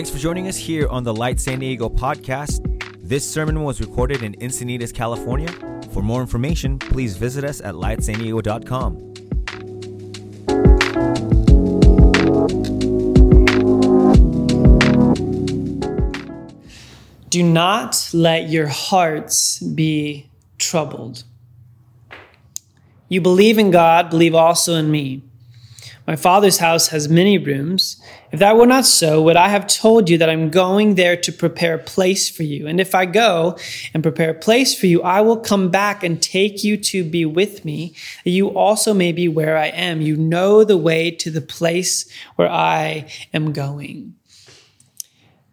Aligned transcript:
Thanks 0.00 0.08
for 0.08 0.16
joining 0.16 0.48
us 0.48 0.56
here 0.56 0.88
on 0.88 1.04
the 1.04 1.12
Light 1.12 1.38
San 1.38 1.58
Diego 1.58 1.90
podcast. 1.90 2.64
This 3.06 3.30
sermon 3.30 3.62
was 3.62 3.82
recorded 3.82 4.22
in 4.22 4.32
Encinitas, 4.36 4.94
California. 4.94 5.52
For 5.92 6.02
more 6.02 6.22
information, 6.22 6.78
please 6.78 7.18
visit 7.18 7.44
us 7.44 7.60
at 7.60 7.74
lightsandiego.com. 7.74 8.96
Do 17.28 17.42
not 17.42 18.08
let 18.14 18.48
your 18.48 18.68
hearts 18.68 19.58
be 19.58 20.30
troubled. 20.56 21.24
You 23.10 23.20
believe 23.20 23.58
in 23.58 23.70
God, 23.70 24.08
believe 24.08 24.34
also 24.34 24.76
in 24.76 24.90
me. 24.90 25.24
My 26.06 26.16
Father's 26.16 26.58
house 26.58 26.88
has 26.88 27.08
many 27.08 27.38
rooms. 27.38 28.00
If 28.32 28.40
that 28.40 28.56
were 28.56 28.66
not 28.66 28.86
so, 28.86 29.22
would 29.22 29.36
I 29.36 29.48
have 29.48 29.66
told 29.66 30.08
you 30.08 30.18
that 30.18 30.30
I'm 30.30 30.50
going 30.50 30.94
there 30.94 31.16
to 31.16 31.32
prepare 31.32 31.74
a 31.74 31.78
place 31.78 32.28
for 32.28 32.42
you? 32.42 32.66
And 32.66 32.80
if 32.80 32.94
I 32.94 33.04
go 33.06 33.56
and 33.92 34.02
prepare 34.02 34.30
a 34.30 34.34
place 34.34 34.78
for 34.78 34.86
you, 34.86 35.02
I 35.02 35.20
will 35.20 35.36
come 35.36 35.70
back 35.70 36.02
and 36.02 36.20
take 36.20 36.64
you 36.64 36.76
to 36.78 37.04
be 37.04 37.24
with 37.24 37.64
me, 37.64 37.94
that 38.24 38.30
you 38.30 38.48
also 38.48 38.94
may 38.94 39.12
be 39.12 39.28
where 39.28 39.56
I 39.56 39.66
am. 39.66 40.00
You 40.00 40.16
know 40.16 40.64
the 40.64 40.76
way 40.76 41.10
to 41.12 41.30
the 41.30 41.40
place 41.40 42.10
where 42.36 42.50
I 42.50 43.08
am 43.32 43.52
going. 43.52 44.14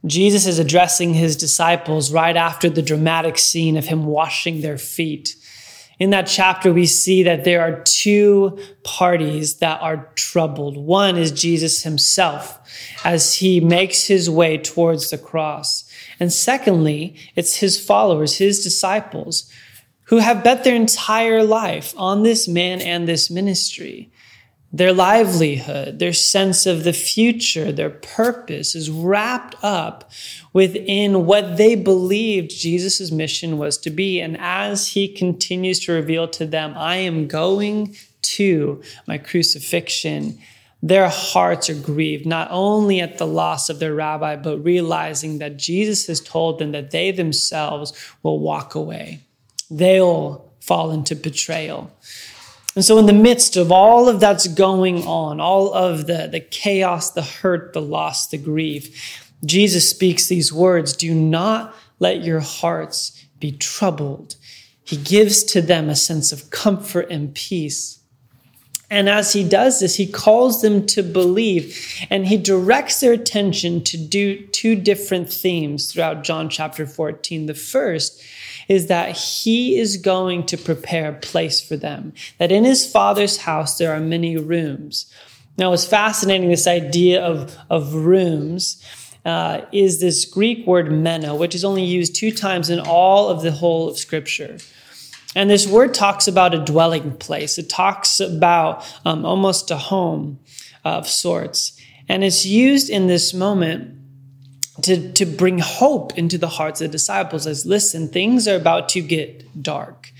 Jesus 0.05 0.45
is 0.47 0.59
addressing 0.59 1.13
his 1.13 1.35
disciples 1.35 2.13
right 2.13 2.37
after 2.37 2.69
the 2.69 2.81
dramatic 2.81 3.37
scene 3.37 3.75
of 3.75 3.85
him 3.85 4.05
washing 4.05 4.61
their 4.61 4.77
feet. 4.77 5.35
In 5.99 6.11
that 6.11 6.27
chapter, 6.27 6.71
we 6.71 6.85
see 6.85 7.23
that 7.23 7.43
there 7.43 7.61
are 7.61 7.81
two 7.83 8.59
parties 8.83 9.55
that 9.57 9.81
are 9.81 10.11
troubled. 10.15 10.77
One 10.77 11.17
is 11.17 11.31
Jesus 11.31 11.83
himself 11.83 12.59
as 13.03 13.35
he 13.35 13.59
makes 13.59 14.05
his 14.05 14.29
way 14.29 14.59
towards 14.59 15.09
the 15.09 15.17
cross. 15.17 15.89
And 16.19 16.31
secondly, 16.31 17.15
it's 17.35 17.55
his 17.55 17.83
followers, 17.83 18.37
his 18.37 18.63
disciples, 18.63 19.51
who 20.03 20.17
have 20.17 20.43
bet 20.43 20.63
their 20.63 20.75
entire 20.75 21.43
life 21.43 21.93
on 21.97 22.23
this 22.23 22.47
man 22.47 22.79
and 22.79 23.07
this 23.07 23.29
ministry. 23.29 24.11
Their 24.71 24.91
livelihood, 24.91 25.99
their 25.99 26.13
sense 26.13 26.65
of 26.65 26.83
the 26.83 26.93
future, 26.93 27.71
their 27.71 27.89
purpose 27.89 28.75
is 28.75 28.89
wrapped 28.89 29.55
up 29.63 30.11
within 30.51 31.25
what 31.25 31.55
they 31.55 31.75
believed 31.75 32.51
Jesus' 32.51 33.09
mission 33.09 33.57
was 33.57 33.77
to 33.79 33.89
be. 33.89 34.19
And 34.19 34.37
as 34.39 34.89
he 34.89 35.07
continues 35.07 35.79
to 35.81 35.93
reveal 35.93 36.27
to 36.29 36.45
them, 36.45 36.73
I 36.75 36.97
am 36.97 37.27
going 37.27 37.95
to 38.23 38.81
my 39.07 39.17
crucifixion, 39.17 40.37
their 40.83 41.09
hearts 41.09 41.69
are 41.69 41.75
grieved, 41.75 42.25
not 42.25 42.49
only 42.51 42.99
at 42.99 43.17
the 43.17 43.25
loss 43.25 43.69
of 43.69 43.79
their 43.79 43.95
rabbi, 43.95 44.35
but 44.35 44.63
realizing 44.63 45.39
that 45.39 45.57
Jesus 45.57 46.07
has 46.07 46.21
told 46.21 46.59
them 46.59 46.71
that 46.73 46.91
they 46.91 47.11
themselves 47.11 47.93
will 48.21 48.39
walk 48.39 48.75
away. 48.75 49.21
They'll 49.71 50.51
fall 50.59 50.91
into 50.91 51.15
betrayal. 51.15 51.91
And 52.77 52.85
so, 52.85 52.99
in 52.99 53.07
the 53.07 53.11
midst 53.11 53.57
of 53.57 53.71
all 53.71 54.07
of 54.07 54.19
that's 54.19 54.47
going 54.47 55.01
on, 55.07 55.39
all 55.41 55.73
of 55.73 56.05
the, 56.05 56.29
the 56.31 56.39
chaos, 56.39 57.09
the 57.09 57.23
hurt, 57.23 57.73
the 57.73 57.81
loss, 57.81 58.27
the 58.27 58.37
grief, 58.37 59.25
Jesus 59.43 59.89
speaks 59.89 60.27
these 60.27 60.53
words 60.53 60.95
Do 60.95 61.11
not 61.11 61.73
let 61.97 62.23
your 62.23 62.39
hearts 62.39 63.25
be 63.39 63.51
troubled. 63.51 64.35
He 64.83 64.95
gives 64.95 65.43
to 65.45 65.61
them 65.63 65.89
a 65.89 65.95
sense 65.95 66.31
of 66.31 66.51
comfort 66.51 67.07
and 67.09 67.33
peace. 67.33 67.97
And 68.89 69.09
as 69.09 69.33
he 69.33 69.47
does 69.47 69.81
this, 69.81 69.95
he 69.95 70.07
calls 70.07 70.61
them 70.61 70.85
to 70.87 71.03
believe 71.03 72.05
and 72.09 72.25
he 72.25 72.37
directs 72.37 73.01
their 73.01 73.11
attention 73.11 73.83
to 73.83 73.97
do 73.97 74.45
two 74.47 74.75
different 74.75 75.31
themes 75.31 75.91
throughout 75.91 76.23
John 76.23 76.47
chapter 76.47 76.85
14. 76.85 77.47
The 77.47 77.53
first 77.53 78.23
is 78.69 78.87
that 78.87 79.17
he 79.17 79.77
is 79.77 79.97
going 79.97 80.45
to 80.45 80.57
prepare 80.57 81.09
a 81.09 81.19
place 81.19 81.59
for 81.59 81.75
them, 81.75 82.13
that 82.37 82.51
in 82.51 82.63
his 82.63 82.89
father's 82.89 83.37
house 83.37 83.77
there 83.77 83.93
are 83.93 83.99
many 83.99 84.37
rooms. 84.37 85.11
Now, 85.57 85.73
it's 85.73 85.85
fascinating 85.85 86.49
this 86.49 86.67
idea 86.67 87.21
of, 87.21 87.57
of 87.69 87.93
rooms. 87.93 88.83
Uh, 89.25 89.65
is 89.73 89.99
this 89.99 90.23
Greek 90.23 90.65
word 90.65 90.89
mena, 90.89 91.35
which 91.35 91.53
is 91.53 91.65
only 91.65 91.83
used 91.83 92.15
two 92.15 92.31
times 92.31 92.69
in 92.69 92.79
all 92.79 93.27
of 93.27 93.41
the 93.41 93.51
whole 93.51 93.89
of 93.89 93.97
Scripture. 93.97 94.57
And 95.37 95.51
this 95.51 95.67
word 95.67 95.93
talks 95.93 96.27
about 96.27 96.55
a 96.55 96.65
dwelling 96.65 97.15
place. 97.15 97.59
It 97.59 97.69
talks 97.69 98.19
about 98.19 98.83
um, 99.05 99.23
almost 99.23 99.69
a 99.69 99.77
home 99.77 100.39
of 100.83 101.07
sorts. 101.07 101.79
And 102.09 102.23
it's 102.23 102.43
used 102.43 102.89
in 102.89 103.05
this 103.05 103.35
moment 103.35 103.99
to, 104.81 105.11
to 105.13 105.27
bring 105.27 105.59
hope 105.59 106.17
into 106.17 106.39
the 106.39 106.47
hearts 106.47 106.81
of 106.81 106.87
the 106.87 106.91
disciples 106.91 107.45
as 107.45 107.67
listen, 107.67 108.07
things 108.07 108.47
are 108.47 108.55
about 108.55 108.89
to 108.89 109.01
get 109.01 109.61
dark. 109.61 110.11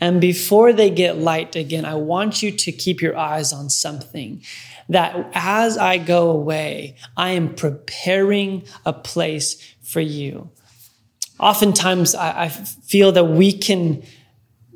And 0.00 0.22
before 0.22 0.72
they 0.72 0.88
get 0.88 1.18
light 1.18 1.54
again, 1.54 1.84
I 1.84 1.96
want 1.96 2.42
you 2.42 2.50
to 2.50 2.72
keep 2.72 3.02
your 3.02 3.14
eyes 3.14 3.52
on 3.52 3.68
something 3.68 4.42
that 4.88 5.30
as 5.34 5.76
I 5.76 5.98
go 5.98 6.30
away, 6.30 6.96
I 7.14 7.32
am 7.32 7.54
preparing 7.54 8.64
a 8.86 8.94
place 8.94 9.74
for 9.82 10.00
you. 10.00 10.50
Oftentimes, 11.38 12.14
I, 12.14 12.44
I 12.44 12.48
feel 12.48 13.12
that 13.12 13.24
we 13.24 13.52
can 13.52 14.02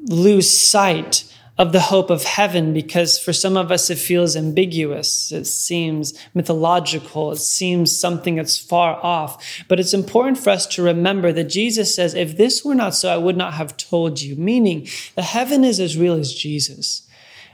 lose 0.07 0.51
sight 0.51 1.25
of 1.59 1.73
the 1.73 1.81
hope 1.81 2.11
of 2.11 2.25
heaven 2.25 2.75
because 2.75 3.19
for 3.19 3.33
some 3.33 3.57
of 3.57 3.73
us 3.73 3.89
it 3.89 3.97
feels 3.97 4.37
ambiguous. 4.37 5.33
It 5.33 5.47
seems 5.47 6.13
mythological. 6.35 7.33
It 7.33 7.39
seems 7.39 7.99
something 7.99 8.37
that's 8.37 8.59
far 8.59 9.03
off. 9.03 9.63
But 9.67 9.81
it's 9.81 9.95
important 9.95 10.39
for 10.39 10.51
us 10.51 10.67
to 10.69 10.83
remember 10.83 11.33
that 11.33 11.45
Jesus 11.45 11.95
says, 11.95 12.15
if 12.15 12.37
this 12.37 12.65
were 12.65 12.75
not 12.75 12.95
so, 12.95 13.09
I 13.09 13.17
would 13.17 13.39
not 13.39 13.55
have 13.55 13.77
told 13.77 14.21
you. 14.21 14.37
Meaning, 14.37 14.87
the 15.15 15.23
heaven 15.23 15.65
is 15.65 15.81
as 15.81 15.97
real 15.97 16.15
as 16.15 16.35
Jesus. 16.35 17.09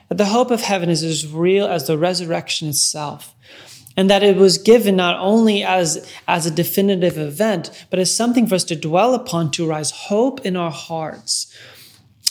That 0.08 0.18
the 0.18 0.26
hope 0.26 0.50
of 0.50 0.62
heaven 0.62 0.90
is 0.90 1.04
as 1.04 1.26
real 1.26 1.66
as 1.66 1.86
the 1.86 1.96
resurrection 1.96 2.68
itself. 2.68 3.34
And 3.96 4.10
that 4.10 4.24
it 4.24 4.36
was 4.36 4.58
given 4.58 4.96
not 4.96 5.20
only 5.20 5.62
as, 5.62 6.10
as 6.26 6.44
a 6.44 6.50
definitive 6.50 7.18
event, 7.18 7.86
but 7.88 8.00
as 8.00 8.14
something 8.14 8.46
for 8.46 8.56
us 8.56 8.64
to 8.64 8.74
dwell 8.74 9.14
upon 9.14 9.52
to 9.52 9.68
rise 9.68 9.90
hope 9.90 10.44
in 10.44 10.56
our 10.56 10.70
hearts 10.70 11.54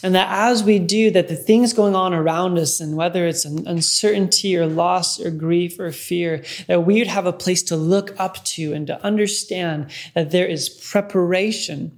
and 0.04 0.16
that 0.16 0.28
as 0.30 0.64
we 0.64 0.80
do, 0.80 1.12
that 1.12 1.28
the 1.28 1.36
things 1.36 1.74
going 1.74 1.96
on 1.96 2.14
around 2.14 2.58
us, 2.58 2.80
and 2.80 2.96
whether 2.96 3.28
it's 3.28 3.46
an 3.46 3.68
uncertainty 3.68 4.58
or 4.58 4.66
loss 4.66 5.20
or 5.20 5.32
grief 5.32 5.80
or 5.80 5.92
fear, 5.92 6.44
that 6.68 6.86
we 6.86 7.00
would 7.00 7.08
have 7.08 7.26
a 7.26 7.34
place 7.34 7.64
to 7.64 7.76
look 7.76 8.14
up 8.20 8.44
to 8.46 8.74
and 8.74 8.88
to 8.88 9.04
understand 9.04 9.90
that 10.14 10.32
there 10.32 10.48
is 10.48 10.70
preparation 10.70 11.98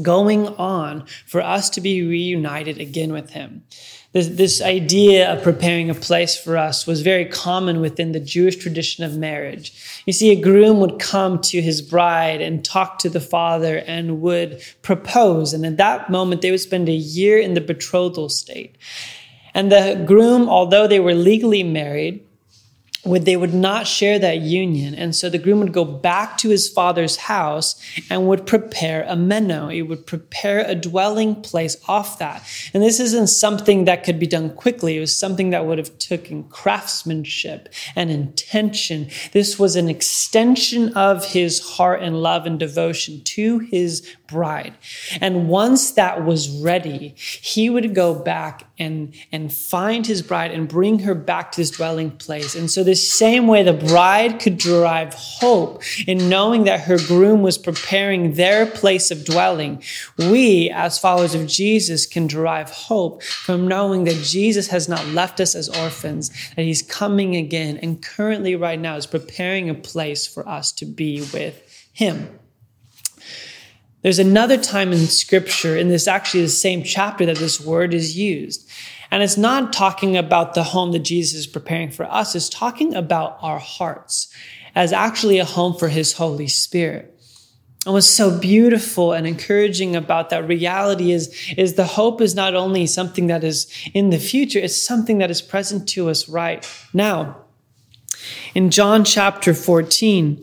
going 0.00 0.48
on 0.48 1.04
for 1.26 1.42
us 1.42 1.68
to 1.70 1.80
be 1.80 2.06
reunited 2.06 2.78
again 2.78 3.12
with 3.12 3.30
Him. 3.30 3.64
This, 4.12 4.28
this 4.28 4.60
idea 4.60 5.32
of 5.32 5.42
preparing 5.42 5.88
a 5.88 5.94
place 5.94 6.36
for 6.36 6.58
us 6.58 6.86
was 6.86 7.00
very 7.00 7.24
common 7.24 7.80
within 7.80 8.12
the 8.12 8.20
Jewish 8.20 8.56
tradition 8.56 9.04
of 9.04 9.16
marriage. 9.16 9.72
You 10.04 10.12
see, 10.12 10.30
a 10.30 10.40
groom 10.40 10.80
would 10.80 10.98
come 10.98 11.40
to 11.42 11.62
his 11.62 11.80
bride 11.80 12.42
and 12.42 12.62
talk 12.62 12.98
to 13.00 13.08
the 13.08 13.20
father 13.20 13.78
and 13.78 14.20
would 14.20 14.62
propose. 14.82 15.54
And 15.54 15.64
at 15.64 15.78
that 15.78 16.10
moment, 16.10 16.42
they 16.42 16.50
would 16.50 16.60
spend 16.60 16.90
a 16.90 16.92
year 16.92 17.38
in 17.38 17.54
the 17.54 17.62
betrothal 17.62 18.28
state. 18.28 18.76
And 19.54 19.72
the 19.72 20.02
groom, 20.06 20.46
although 20.46 20.86
they 20.86 21.00
were 21.00 21.14
legally 21.14 21.62
married, 21.62 22.22
would 23.04 23.24
they 23.24 23.36
would 23.36 23.54
not 23.54 23.86
share 23.86 24.18
that 24.18 24.40
union. 24.40 24.94
And 24.94 25.14
so 25.14 25.28
the 25.28 25.38
groom 25.38 25.60
would 25.60 25.72
go 25.72 25.84
back 25.84 26.38
to 26.38 26.50
his 26.50 26.68
father's 26.68 27.16
house 27.16 27.74
and 28.08 28.28
would 28.28 28.46
prepare 28.46 29.04
a 29.08 29.16
meno. 29.16 29.68
He 29.68 29.82
would 29.82 30.06
prepare 30.06 30.64
a 30.64 30.74
dwelling 30.74 31.42
place 31.42 31.76
off 31.88 32.18
that. 32.20 32.46
And 32.72 32.82
this 32.82 33.00
isn't 33.00 33.26
something 33.26 33.86
that 33.86 34.04
could 34.04 34.20
be 34.20 34.26
done 34.26 34.54
quickly. 34.54 34.96
It 34.96 35.00
was 35.00 35.18
something 35.18 35.50
that 35.50 35.66
would 35.66 35.78
have 35.78 35.98
taken 35.98 36.44
craftsmanship 36.44 37.72
and 37.96 38.10
intention. 38.10 39.10
This 39.32 39.58
was 39.58 39.74
an 39.74 39.88
extension 39.88 40.94
of 40.94 41.24
his 41.24 41.60
heart 41.60 42.02
and 42.02 42.22
love 42.22 42.46
and 42.46 42.58
devotion 42.58 43.22
to 43.24 43.58
his 43.58 44.08
bride. 44.28 44.74
And 45.20 45.48
once 45.48 45.92
that 45.92 46.24
was 46.24 46.48
ready 46.48 47.14
he 47.18 47.68
would 47.68 47.94
go 47.94 48.14
back 48.14 48.64
and 48.82 49.14
and 49.30 49.52
find 49.52 50.06
his 50.06 50.20
bride 50.22 50.50
and 50.50 50.68
bring 50.68 50.98
her 51.00 51.14
back 51.14 51.52
to 51.52 51.60
his 51.60 51.70
dwelling 51.70 52.10
place 52.10 52.54
and 52.54 52.70
so 52.70 52.82
the 52.84 52.94
same 52.94 53.46
way 53.46 53.62
the 53.62 53.72
bride 53.72 54.40
could 54.40 54.58
derive 54.58 55.14
hope 55.14 55.82
in 56.06 56.28
knowing 56.28 56.64
that 56.64 56.80
her 56.80 56.98
groom 56.98 57.42
was 57.42 57.58
preparing 57.58 58.34
their 58.34 58.66
place 58.66 59.10
of 59.10 59.24
dwelling, 59.24 59.82
we, 60.18 60.70
as 60.70 60.98
followers 60.98 61.34
of 61.34 61.46
Jesus, 61.46 62.06
can 62.06 62.26
derive 62.26 62.70
hope 62.70 63.22
from 63.22 63.68
knowing 63.68 64.04
that 64.04 64.22
Jesus 64.22 64.68
has 64.68 64.88
not 64.88 65.06
left 65.08 65.40
us 65.40 65.54
as 65.54 65.68
orphans, 65.68 66.30
that 66.56 66.62
he's 66.62 66.82
coming 66.82 67.36
again 67.36 67.78
and 67.78 68.02
currently, 68.02 68.56
right 68.56 68.80
now, 68.80 68.96
is 68.96 69.06
preparing 69.06 69.68
a 69.68 69.74
place 69.74 70.26
for 70.26 70.48
us 70.48 70.72
to 70.72 70.84
be 70.84 71.20
with 71.32 71.88
him. 71.92 72.38
There's 74.02 74.18
another 74.18 74.58
time 74.58 74.92
in 74.92 75.06
scripture, 75.06 75.76
in 75.76 75.88
this 75.88 76.08
actually 76.08 76.42
the 76.42 76.48
same 76.48 76.82
chapter, 76.82 77.24
that 77.26 77.38
this 77.38 77.60
word 77.60 77.94
is 77.94 78.16
used. 78.16 78.68
And 79.10 79.22
it's 79.22 79.36
not 79.36 79.72
talking 79.72 80.16
about 80.16 80.54
the 80.54 80.64
home 80.64 80.92
that 80.92 81.00
Jesus 81.00 81.40
is 81.40 81.46
preparing 81.46 81.90
for 81.90 82.04
us, 82.04 82.34
it's 82.34 82.48
talking 82.48 82.94
about 82.94 83.38
our 83.40 83.58
hearts. 83.58 84.32
as 84.74 84.92
actually 84.92 85.38
a 85.38 85.44
home 85.44 85.74
for 85.74 85.88
his 85.88 86.14
Holy 86.14 86.48
Spirit. 86.48 87.08
And 87.84 87.94
what's 87.94 88.06
so 88.06 88.38
beautiful 88.38 89.12
and 89.12 89.26
encouraging 89.26 89.96
about 89.96 90.30
that 90.30 90.46
reality 90.46 91.10
is, 91.10 91.34
is 91.56 91.74
the 91.74 91.84
hope 91.84 92.20
is 92.20 92.34
not 92.34 92.54
only 92.54 92.86
something 92.86 93.26
that 93.26 93.42
is 93.42 93.66
in 93.92 94.10
the 94.10 94.18
future, 94.18 94.60
it's 94.60 94.80
something 94.80 95.18
that 95.18 95.30
is 95.30 95.42
present 95.42 95.88
to 95.90 96.08
us 96.08 96.28
right 96.28 96.66
now. 96.92 97.36
In 98.54 98.70
John 98.70 99.04
chapter 99.04 99.52
14, 99.52 100.42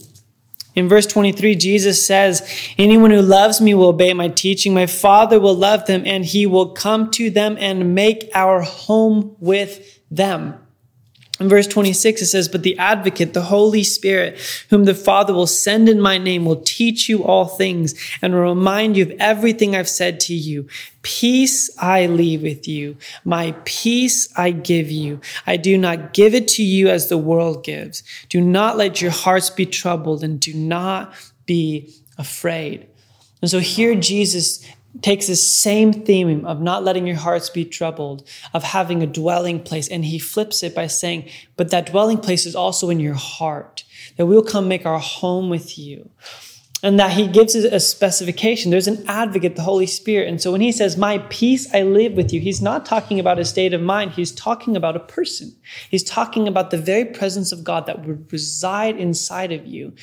in 0.75 0.88
verse 0.88 1.07
23, 1.07 1.56
Jesus 1.56 2.06
says, 2.06 2.48
Anyone 2.77 3.12
who 3.12 3.21
loves 3.21 3.60
me 3.60 3.74
will 3.74 3.88
obey 3.88 4.13
my 4.13 4.27
teaching. 4.27 4.74
My 4.74 4.86
Father 4.86 5.39
will 5.39 5.56
love 5.56 5.86
them, 5.86 6.04
and 6.06 6.24
he 6.24 6.45
will 6.45 6.69
come 6.69 7.10
to 7.12 7.30
them 7.30 7.57
and 7.60 7.95
make 7.95 8.30
our 8.33 8.62
home 8.62 9.36
with 9.39 10.00
them. 10.12 10.56
In 11.39 11.47
verse 11.47 11.68
26, 11.68 12.21
it 12.21 12.25
says, 12.25 12.50
But 12.50 12.63
the 12.63 12.77
advocate, 12.77 13.33
the 13.33 13.44
Holy 13.44 13.83
Spirit, 13.83 14.38
whom 14.69 14.83
the 14.83 14.94
Father 14.94 15.33
will 15.33 15.47
send 15.47 15.88
in 15.88 16.01
my 16.01 16.18
name, 16.18 16.44
will 16.44 16.62
teach 16.62 17.07
you 17.07 17.24
all 17.24 17.45
things 17.45 17.95
and 18.21 18.33
will 18.33 18.41
remind 18.41 18.97
you 18.97 19.06
of 19.06 19.12
everything 19.19 19.74
I've 19.74 19.88
said 19.88 20.19
to 20.21 20.33
you. 20.33 20.68
Peace 21.01 21.69
I 21.80 22.07
leave 22.07 22.41
with 22.41 22.68
you. 22.68 22.97
My 23.24 23.56
peace 23.63 24.27
I 24.38 24.51
give 24.51 24.91
you. 24.91 25.21
I 25.47 25.56
do 25.56 25.77
not 25.77 26.12
give 26.12 26.36
it 26.36 26.50
to 26.50 26.63
you 26.63 26.89
as 26.89 27.07
the 27.07 27.18
world 27.18 27.63
gives. 27.63 28.03
Do 28.27 28.42
not 28.42 28.75
let 28.75 29.01
your 29.01 29.12
hearts 29.12 29.50
be 29.50 29.65
troubled 29.65 30.24
and 30.25 30.42
do 30.42 30.53
not 30.53 31.13
be 31.45 31.94
afraid. 32.18 32.85
And 33.42 33.50
so 33.50 33.59
here 33.59 33.95
Jesus 33.95 34.65
takes 35.01 35.28
this 35.28 35.48
same 35.48 35.94
theme 35.94 36.46
of 36.46 36.62
not 36.62 36.84
letting 36.84 37.07
your 37.07 37.18
hearts 37.18 37.50
be 37.50 37.66
troubled, 37.66 38.28
of 38.54 38.63
having 38.63 39.01
a 39.01 39.07
dwelling 39.07 39.62
place, 39.62 39.88
and 39.88 40.06
he 40.06 40.19
flips 40.19 40.63
it 40.63 40.75
by 40.75 40.88
saying, 40.88 41.30
But 41.56 41.72
that 41.72 41.88
dwelling 41.88 42.18
place 42.18 42.46
is 42.46 42.56
also 42.56 42.90
in 42.90 43.00
your 43.00 43.16
heart, 43.16 43.84
that 44.18 44.25
we'll 44.25 44.44
come 44.44 44.68
make 44.68 44.86
our 44.86 45.00
home 45.00 45.50
with 45.50 45.78
you. 45.78 46.10
And 46.81 46.98
that 46.98 47.12
he 47.12 47.28
gives 47.28 47.56
a 47.56 47.78
specification. 47.78 48.72
There's 48.72 48.88
an 48.88 49.04
advocate, 49.06 49.57
the 49.57 49.63
Holy 49.63 49.86
Spirit. 49.86 50.30
And 50.30 50.42
so 50.42 50.54
when 50.54 50.62
he 50.62 50.72
says, 50.72 50.96
My 50.96 51.18
peace 51.30 51.68
I 51.74 51.81
live 51.81 52.13
with 52.13 52.31
you, 52.31 52.40
he's 52.40 52.62
not 52.62 52.86
talking 52.86 53.19
about 53.19 53.38
a 53.38 53.44
state 53.44 53.74
of 53.74 53.81
mind. 53.81 54.12
He's 54.12 54.31
talking 54.31 54.78
about 54.78 54.95
a 54.95 55.02
person. 55.02 55.54
He's 55.90 56.06
talking 56.06 56.48
about 56.48 56.72
the 56.72 56.78
very 56.78 57.04
presence 57.04 57.52
of 57.52 57.66
God 57.66 57.86
that 57.88 58.06
would 58.06 58.31
reside 58.31 58.95
inside 58.95 59.52
of 59.52 59.68
you. 59.68 59.94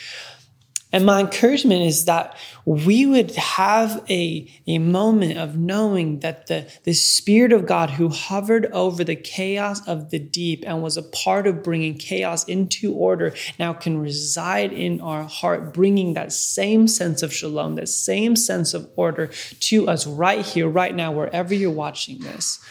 And 0.93 1.05
my 1.05 1.21
encouragement 1.21 1.83
is 1.83 2.05
that 2.05 2.37
we 2.65 3.07
would 3.07 3.33
have 3.33 4.05
a, 4.09 4.49
a 4.69 4.79
moment 4.79 5.37
of 5.37 5.57
knowing 5.57 6.21
that 6.21 6.47
the, 6.47 6.71
the 6.85 6.95
Spirit 6.95 7.53
of 7.53 7.67
God 7.67 7.91
who 7.91 8.09
hovered 8.09 8.67
over 8.67 9.03
the 9.03 9.17
chaos 9.17 9.87
of 9.89 10.11
the 10.11 10.21
deep 10.21 10.63
and 10.65 10.83
was 10.83 10.97
a 10.97 11.03
part 11.03 11.49
of 11.49 11.65
bringing 11.65 11.99
chaos 11.99 12.45
into 12.45 12.95
order 12.95 13.35
now 13.59 13.73
can 13.73 13.99
reside 13.99 14.73
in 14.73 15.01
our 15.01 15.25
heart, 15.25 15.75
bringing 15.75 16.15
that 16.15 16.33
same 16.33 16.87
sense 16.87 17.21
of 17.23 17.35
shalom, 17.35 17.75
that 17.75 17.89
same 17.89 18.37
sense 18.37 18.73
of 18.73 18.89
order 18.95 19.27
to 19.61 19.89
us 19.89 20.07
right 20.07 20.47
here, 20.47 20.69
right 20.69 20.95
now, 20.95 21.11
wherever 21.11 21.53
you're 21.53 21.71
watching 21.71 22.21
this. 22.21 22.65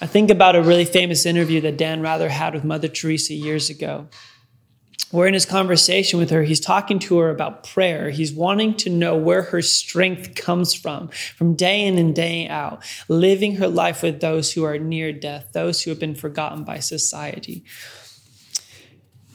I 0.00 0.06
think 0.06 0.30
about 0.30 0.56
a 0.56 0.62
really 0.62 0.86
famous 0.86 1.26
interview 1.26 1.60
that 1.60 1.76
Dan 1.76 2.00
Rather 2.00 2.30
had 2.30 2.54
with 2.54 2.64
Mother 2.64 2.88
Teresa 2.88 3.34
years 3.34 3.68
ago 3.68 4.08
where 5.10 5.26
in 5.26 5.34
his 5.34 5.46
conversation 5.46 6.18
with 6.18 6.30
her, 6.30 6.44
he's 6.44 6.60
talking 6.60 6.98
to 7.00 7.18
her 7.18 7.30
about 7.30 7.66
prayer. 7.66 8.10
He's 8.10 8.32
wanting 8.32 8.76
to 8.78 8.90
know 8.90 9.16
where 9.16 9.42
her 9.42 9.60
strength 9.60 10.36
comes 10.36 10.72
from, 10.72 11.08
from 11.08 11.54
day 11.54 11.84
in 11.84 11.98
and 11.98 12.14
day 12.14 12.46
out, 12.48 12.84
living 13.08 13.56
her 13.56 13.66
life 13.66 14.02
with 14.02 14.20
those 14.20 14.52
who 14.52 14.64
are 14.64 14.78
near 14.78 15.12
death, 15.12 15.48
those 15.52 15.82
who 15.82 15.90
have 15.90 15.98
been 15.98 16.14
forgotten 16.14 16.62
by 16.62 16.78
society. 16.78 17.64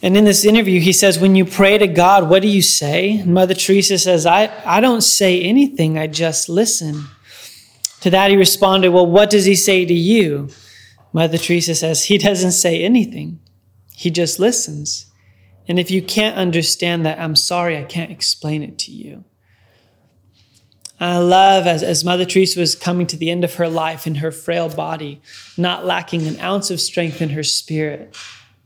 And 0.01 0.16
in 0.16 0.24
this 0.24 0.45
interview, 0.45 0.80
he 0.80 0.94
says, 0.94 1.19
When 1.19 1.36
you 1.36 1.45
pray 1.45 1.77
to 1.77 1.88
God, 1.88 2.30
what 2.30 2.42
do 2.42 2.48
you 2.48 2.62
say? 2.62 3.24
Mother 3.24 3.54
Teresa 3.54 3.98
says, 3.98 4.25
I, 4.25 4.51
I 4.66 4.80
don't 4.80 5.01
say 5.01 5.42
anything, 5.42 5.98
I 5.98 6.07
just 6.07 6.48
listen. 6.48 7.06
To 8.01 8.10
that, 8.12 8.30
he 8.30 8.38
responded, 8.38 8.89
Well, 8.89 9.07
what 9.07 9.30
does 9.30 9.45
he 9.45 9.56
say 9.56 9.83
to 9.83 9.94
you? 9.94 10.50
Mother 11.12 11.38
Teresa 11.38 11.75
says, 11.75 12.06
He 12.06 12.18
doesn't 12.18 12.51
say 12.51 12.83
anything, 12.83 13.39
he 13.94 14.10
just 14.10 14.39
listens. 14.39 15.12
And 15.67 15.79
if 15.79 15.89
you 15.89 16.01
can't 16.01 16.38
understand 16.38 17.06
that, 17.06 17.19
I'm 17.19 17.35
sorry, 17.35 17.77
I 17.77 17.83
can't 17.83 18.12
explain 18.12 18.63
it 18.63 18.77
to 18.79 18.91
you. 18.91 19.23
I 21.00 21.17
love 21.17 21.67
as, 21.67 21.83
as 21.83 22.06
Mother 22.06 22.23
Teresa 22.23 22.59
was 22.59 22.75
coming 22.75 23.06
to 23.07 23.17
the 23.17 23.29
end 23.29 23.44
of 23.44 23.56
her 23.56 23.67
life 23.67 24.07
in 24.07 24.15
her 24.15 24.31
frail 24.31 24.69
body, 24.69 25.21
not 25.57 25.85
lacking 25.85 26.25
an 26.25 26.39
ounce 26.39 26.71
of 26.71 26.79
strength 26.79 27.21
in 27.21 27.29
her 27.29 27.44
spirit, 27.44 28.15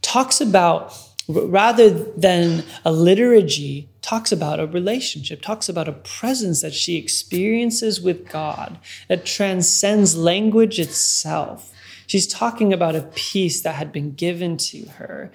talks 0.02 0.40
about, 0.40 0.96
rather 1.28 1.90
than 1.90 2.64
a 2.86 2.92
liturgy, 2.92 3.90
talks 4.02 4.32
about 4.32 4.60
a 4.60 4.68
relationship, 4.68 5.42
talks 5.42 5.70
about 5.70 5.88
a 5.88 5.94
presence 5.94 6.62
that 6.62 6.74
she 6.74 6.98
experiences 6.98 8.00
with 8.00 8.30
God 8.30 8.78
that 9.08 9.26
transcends 9.26 10.16
language 10.16 10.80
itself. 10.80 11.74
She's 12.06 12.28
talking 12.28 12.74
about 12.74 12.96
a 12.96 13.10
peace 13.16 13.62
that 13.62 13.76
had 13.76 13.92
been 13.92 14.14
given 14.14 14.58
to 14.58 14.86
her, 14.98 15.32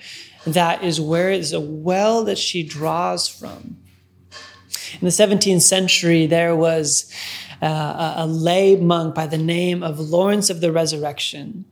that 0.46 0.82
is 0.82 1.00
where 1.00 1.30
is 1.30 1.52
a 1.52 1.60
well 1.60 2.24
that 2.24 2.38
she 2.38 2.62
draws 2.62 3.28
from. 3.28 3.78
In 5.00 5.00
the 5.00 5.08
17th 5.08 5.62
century, 5.62 6.26
there 6.26 6.54
was 6.54 7.12
uh, 7.62 8.14
a 8.18 8.26
lay 8.26 8.76
monk 8.76 9.14
by 9.14 9.26
the 9.26 9.38
name 9.38 9.82
of 9.82 9.98
Lawrence 9.98 10.50
of 10.50 10.60
the 10.60 10.70
Resurrection. 10.70 11.64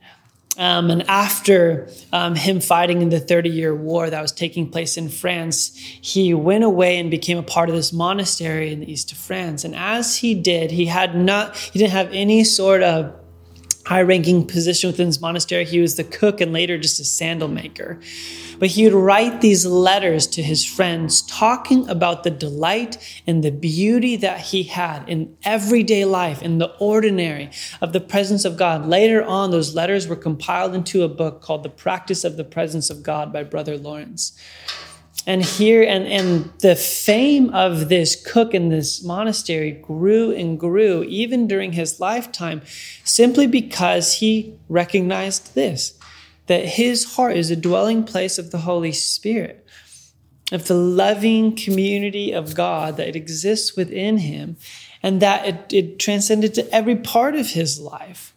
Um, 0.57 0.91
and 0.91 1.07
after 1.09 1.89
um, 2.11 2.35
him 2.35 2.61
fighting 2.61 3.01
in 3.01 3.09
the 3.09 3.19
30 3.19 3.49
year 3.49 3.73
war 3.75 4.09
that 4.09 4.21
was 4.21 4.31
taking 4.31 4.69
place 4.69 4.97
in 4.97 5.09
France, 5.09 5.75
he 5.75 6.33
went 6.33 6.63
away 6.63 6.99
and 6.99 7.09
became 7.09 7.37
a 7.37 7.43
part 7.43 7.69
of 7.69 7.75
this 7.75 7.91
monastery 7.91 8.71
in 8.71 8.81
the 8.81 8.91
east 8.91 9.11
of 9.11 9.17
France. 9.17 9.63
And 9.63 9.75
as 9.75 10.17
he 10.17 10.35
did, 10.35 10.69
he 10.69 10.85
had 10.85 11.15
not, 11.15 11.55
he 11.57 11.79
didn't 11.79 11.93
have 11.93 12.09
any 12.11 12.43
sort 12.43 12.83
of 12.83 13.15
high 13.85 14.01
ranking 14.01 14.45
position 14.45 14.89
within 14.89 15.07
his 15.07 15.19
monastery. 15.19 15.65
He 15.65 15.79
was 15.79 15.95
the 15.95 16.03
cook 16.03 16.39
and 16.39 16.53
later 16.53 16.77
just 16.77 16.99
a 16.99 17.03
sandal 17.03 17.49
maker. 17.49 17.99
But 18.59 18.69
he 18.69 18.85
would 18.85 18.93
write 18.93 19.41
these 19.41 19.65
letters 19.65 20.25
to 20.27 20.43
his 20.43 20.63
friends 20.63 21.21
talking 21.23 21.89
about 21.89 22.23
the 22.23 22.29
delight 22.29 22.97
and 23.27 23.43
the 23.43 23.51
beauty 23.51 24.15
that 24.17 24.39
he 24.39 24.63
had 24.63 25.07
in 25.09 25.35
everyday 25.43 26.05
life, 26.05 26.41
in 26.41 26.59
the 26.59 26.73
ordinary 26.79 27.49
of 27.81 27.91
the 27.91 27.99
presence 27.99 28.45
of 28.45 28.55
God. 28.55 28.85
Later 28.85 29.21
on, 29.21 29.51
those 29.51 29.75
letters 29.75 30.07
were 30.07 30.15
compiled 30.15 30.73
into 30.75 31.03
a 31.03 31.09
book 31.09 31.41
called 31.41 31.63
The 31.63 31.69
Practice 31.69 32.23
of 32.23 32.37
the 32.37 32.45
Presence 32.45 32.89
of 32.89 33.03
God 33.03 33.33
by 33.33 33.43
Brother 33.43 33.77
Lawrence 33.77 34.31
and 35.25 35.43
here 35.43 35.83
and 35.83 36.05
and 36.05 36.51
the 36.59 36.75
fame 36.75 37.49
of 37.51 37.89
this 37.89 38.15
cook 38.15 38.53
in 38.53 38.69
this 38.69 39.03
monastery 39.03 39.71
grew 39.71 40.31
and 40.31 40.59
grew 40.59 41.03
even 41.03 41.47
during 41.47 41.73
his 41.73 41.99
lifetime 41.99 42.61
simply 43.03 43.47
because 43.47 44.15
he 44.15 44.53
recognized 44.69 45.55
this 45.55 45.97
that 46.47 46.65
his 46.65 47.15
heart 47.15 47.37
is 47.37 47.49
a 47.49 47.55
dwelling 47.55 48.03
place 48.03 48.37
of 48.37 48.51
the 48.51 48.59
holy 48.59 48.91
spirit 48.91 49.65
of 50.51 50.67
the 50.67 50.73
loving 50.73 51.55
community 51.55 52.31
of 52.31 52.55
god 52.55 52.97
that 52.97 53.15
exists 53.15 53.75
within 53.75 54.17
him 54.17 54.57
and 55.03 55.21
that 55.21 55.45
it, 55.45 55.73
it 55.73 55.99
transcended 55.99 56.53
to 56.53 56.73
every 56.73 56.95
part 56.95 57.35
of 57.35 57.51
his 57.51 57.79
life. 57.79 58.33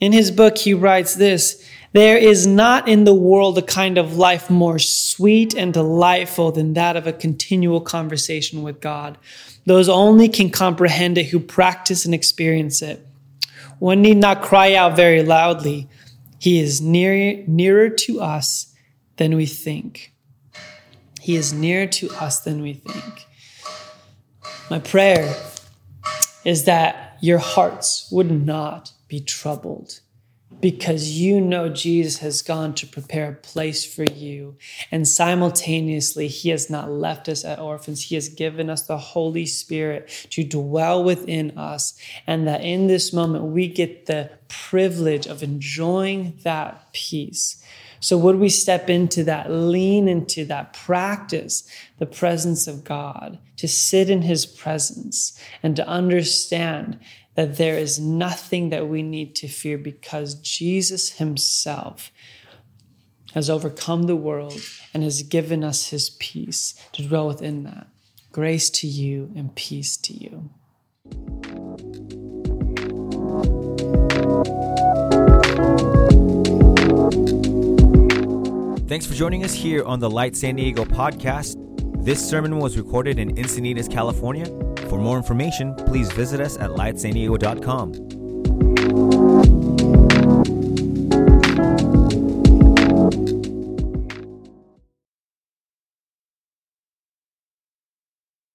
In 0.00 0.12
his 0.12 0.30
book 0.30 0.58
he 0.58 0.74
writes 0.74 1.14
this 1.14 1.62
there 1.96 2.18
is 2.18 2.46
not 2.46 2.88
in 2.88 3.04
the 3.04 3.14
world 3.14 3.56
a 3.56 3.62
kind 3.62 3.96
of 3.96 4.16
life 4.16 4.50
more 4.50 4.78
sweet 4.78 5.54
and 5.54 5.72
delightful 5.72 6.52
than 6.52 6.74
that 6.74 6.96
of 6.96 7.06
a 7.06 7.12
continual 7.12 7.80
conversation 7.80 8.62
with 8.62 8.80
God. 8.80 9.16
Those 9.64 9.88
only 9.88 10.28
can 10.28 10.50
comprehend 10.50 11.16
it 11.16 11.26
who 11.26 11.40
practice 11.40 12.04
and 12.04 12.14
experience 12.14 12.82
it. 12.82 13.06
One 13.78 14.02
need 14.02 14.18
not 14.18 14.42
cry 14.42 14.74
out 14.74 14.96
very 14.96 15.22
loudly. 15.22 15.88
He 16.38 16.60
is 16.60 16.80
near, 16.80 17.42
nearer 17.46 17.88
to 17.88 18.20
us 18.20 18.74
than 19.16 19.34
we 19.34 19.46
think. 19.46 20.12
He 21.20 21.34
is 21.34 21.52
nearer 21.52 21.86
to 21.86 22.10
us 22.10 22.40
than 22.40 22.62
we 22.62 22.74
think. 22.74 23.26
My 24.70 24.78
prayer 24.78 25.34
is 26.44 26.64
that 26.64 27.16
your 27.20 27.38
hearts 27.38 28.08
would 28.12 28.30
not 28.30 28.92
be 29.08 29.20
troubled 29.20 30.00
because 30.60 31.10
you 31.10 31.40
know 31.40 31.68
Jesus 31.68 32.18
has 32.18 32.40
gone 32.40 32.74
to 32.74 32.86
prepare 32.86 33.30
a 33.30 33.34
place 33.34 33.84
for 33.84 34.04
you. 34.04 34.56
And 34.90 35.06
simultaneously, 35.06 36.28
He 36.28 36.50
has 36.50 36.70
not 36.70 36.90
left 36.90 37.28
us 37.28 37.44
at 37.44 37.58
orphans. 37.58 38.04
He 38.04 38.14
has 38.14 38.28
given 38.28 38.70
us 38.70 38.82
the 38.82 38.96
Holy 38.96 39.44
Spirit 39.44 40.08
to 40.30 40.44
dwell 40.44 41.02
within 41.02 41.56
us. 41.58 41.98
And 42.26 42.46
that 42.46 42.62
in 42.62 42.86
this 42.86 43.12
moment, 43.12 43.44
we 43.44 43.68
get 43.68 44.06
the 44.06 44.30
privilege 44.48 45.26
of 45.26 45.42
enjoying 45.42 46.38
that 46.42 46.92
peace. 46.92 47.62
So, 48.00 48.16
would 48.18 48.36
we 48.36 48.48
step 48.48 48.88
into 48.88 49.24
that, 49.24 49.50
lean 49.50 50.06
into 50.06 50.44
that, 50.46 50.72
practice 50.72 51.68
the 51.98 52.06
presence 52.06 52.66
of 52.66 52.84
God, 52.84 53.38
to 53.56 53.66
sit 53.66 54.10
in 54.10 54.22
His 54.22 54.46
presence 54.46 55.38
and 55.62 55.74
to 55.76 55.86
understand 55.88 56.98
that 57.36 57.58
there 57.58 57.78
is 57.78 58.00
nothing 58.00 58.70
that 58.70 58.88
we 58.88 59.02
need 59.02 59.36
to 59.36 59.46
fear 59.46 59.78
because 59.78 60.34
Jesus 60.34 61.12
himself 61.12 62.10
has 63.34 63.50
overcome 63.50 64.04
the 64.04 64.16
world 64.16 64.58
and 64.94 65.02
has 65.02 65.22
given 65.22 65.62
us 65.62 65.90
his 65.90 66.10
peace 66.10 66.74
to 66.92 67.06
dwell 67.06 67.28
within 67.28 67.64
that. 67.64 67.86
Grace 68.32 68.70
to 68.70 68.86
you 68.86 69.30
and 69.36 69.54
peace 69.54 69.96
to 69.98 70.14
you. 70.14 70.50
Thanks 78.88 79.04
for 79.04 79.14
joining 79.14 79.44
us 79.44 79.52
here 79.52 79.84
on 79.84 80.00
the 80.00 80.08
Light 80.08 80.36
San 80.36 80.56
Diego 80.56 80.84
podcast. 80.84 81.56
This 82.02 82.26
sermon 82.26 82.58
was 82.58 82.78
recorded 82.78 83.18
in 83.18 83.34
Encinitas, 83.34 83.90
California. 83.90 84.65
For 84.88 84.98
more 84.98 85.16
information, 85.16 85.74
please 85.74 86.12
visit 86.12 86.40
us 86.40 86.56
at 86.58 86.70
lightsandiego.com. 86.70 88.15